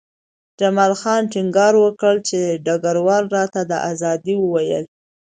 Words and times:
جمال 0.59 0.93
خان 1.01 1.21
ټینګار 1.31 1.73
وکړ 1.83 2.15
چې 2.27 2.39
ډګروال 2.65 3.23
راته 3.37 3.59
د 3.71 3.73
ازادۍ 3.89 4.35
وویل 4.39 4.85